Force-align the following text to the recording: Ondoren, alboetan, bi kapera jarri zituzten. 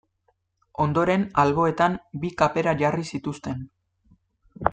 Ondoren, 0.85 1.25
alboetan, 1.43 1.99
bi 2.25 2.33
kapera 2.41 2.75
jarri 2.83 3.07
zituzten. 3.17 3.63